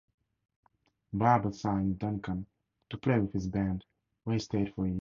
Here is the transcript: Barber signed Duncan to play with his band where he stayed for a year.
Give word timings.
Barber 1.13 1.51
signed 1.51 1.99
Duncan 1.99 2.47
to 2.89 2.97
play 2.97 3.19
with 3.19 3.33
his 3.33 3.45
band 3.47 3.85
where 4.23 4.33
he 4.33 4.39
stayed 4.39 4.73
for 4.73 4.85
a 4.87 4.89
year. 4.89 4.99